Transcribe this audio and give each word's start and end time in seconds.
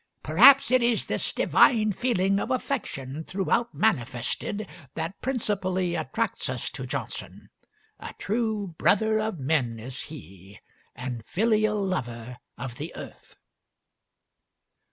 "Perhaps 0.23 0.71
it 0.71 0.81
is 0.81 1.05
this 1.05 1.31
Divine 1.31 1.93
feeling 1.93 2.39
of 2.39 2.49
affection, 2.49 3.23
throughout 3.23 3.71
manifested, 3.71 4.67
that 4.95 5.21
principally 5.21 5.93
attracts 5.93 6.49
us 6.49 6.71
to 6.71 6.87
Johnson. 6.87 7.51
A 7.99 8.15
true 8.17 8.73
brother 8.79 9.19
of 9.19 9.37
men 9.37 9.77
is 9.77 10.05
he, 10.05 10.57
and 10.95 11.23
filial 11.27 11.85
lover 11.85 12.39
of 12.57 12.77
the 12.77 12.95
earth." 12.95 13.37